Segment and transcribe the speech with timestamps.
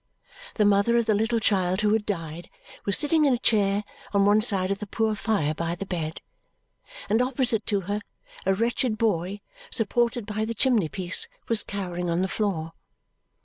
[0.55, 2.49] The mother of the little child who had died
[2.85, 3.83] was sitting in a chair
[4.15, 6.21] on one side of the poor fire by the bed;
[7.07, 8.01] and opposite to her,
[8.43, 12.73] a wretched boy, supported by the chimney piece, was cowering on the floor.